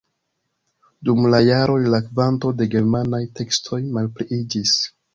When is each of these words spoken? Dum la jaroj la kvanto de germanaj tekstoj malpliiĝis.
Dum 1.09 1.21
la 1.33 1.41
jaroj 1.49 1.77
la 1.97 2.01
kvanto 2.07 2.55
de 2.63 2.69
germanaj 2.77 3.23
tekstoj 3.41 3.83
malpliiĝis. 3.99 4.79